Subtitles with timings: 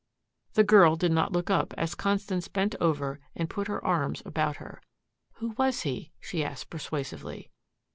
[0.55, 4.55] The girl did not look up as Constance bent over and put her arms about
[4.55, 4.81] her.
[5.33, 7.51] "Who was he?" she asked persuasively.